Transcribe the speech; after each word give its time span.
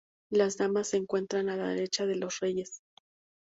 Las 0.31 0.57
damas 0.57 0.87
se 0.87 0.97
encuentran 0.97 1.47
a 1.49 1.55
la 1.57 1.67
derecha 1.67 2.07
de 2.07 2.15
los 2.15 2.39
reyes. 2.39 2.81